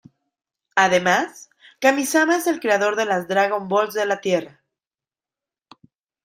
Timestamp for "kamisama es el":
1.79-2.59